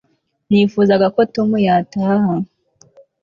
nifuzaga 0.49 1.07
ko 1.15 1.21
tom 1.35 1.49
yataha 1.67 2.33